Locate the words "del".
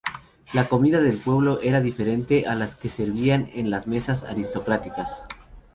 0.99-1.19